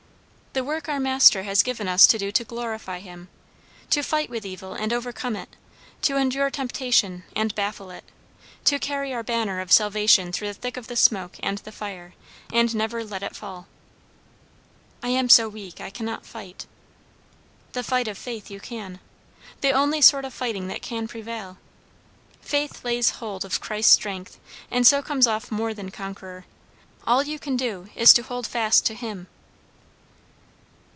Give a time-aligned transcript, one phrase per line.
[0.53, 3.29] "The work our Master has given us to do to glorify him.
[3.89, 5.55] To fight with evil and overcome it;
[6.01, 8.03] to endure temptation, and baffle it;
[8.65, 12.15] to carry our banner of salvation through the thick of the smoke and the fire,
[12.51, 13.65] and never let it fall."
[15.01, 16.65] "I am so weak, I cannot fight."
[17.71, 18.99] "The fight of faith you can.
[19.61, 21.59] The only sort of fighting that can prevail.
[22.41, 24.37] Faith lays hold of Christ's strength,
[24.69, 26.43] and so comes off more than conqueror.
[27.07, 29.27] All you can do, is to hold fast to him."